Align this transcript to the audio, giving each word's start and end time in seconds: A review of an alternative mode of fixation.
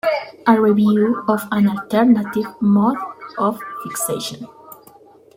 A 0.47 0.59
review 0.59 1.23
of 1.27 1.43
an 1.51 1.69
alternative 1.69 2.55
mode 2.59 2.97
of 3.37 3.59
fixation. 3.83 4.47